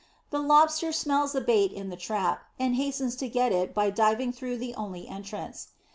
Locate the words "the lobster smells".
0.31-1.33